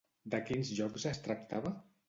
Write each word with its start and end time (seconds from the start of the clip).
De 0.35 0.39
quins 0.47 0.71
llocs 0.79 1.07
es 1.11 1.23
tractava? 1.29 1.77